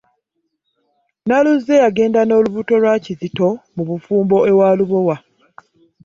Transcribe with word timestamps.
Naluzze 1.27 1.73
yagenda 1.83 2.19
n'olubuto 2.25 2.73
lwa 2.81 2.95
Kizito 3.03 3.47
mu 3.75 3.83
bufumbo 3.89 4.35
ewa 4.51 4.67
Lubowa. 4.77 5.15